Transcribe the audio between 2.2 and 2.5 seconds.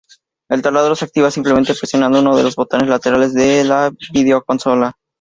uno de